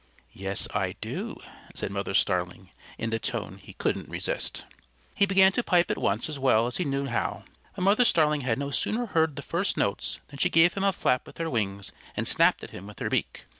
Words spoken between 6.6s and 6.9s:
as he